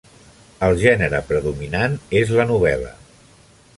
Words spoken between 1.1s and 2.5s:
predominant és la